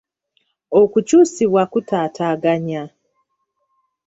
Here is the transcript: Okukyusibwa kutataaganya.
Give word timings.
Okukyusibwa 0.81 1.63
kutataaganya. 1.71 2.83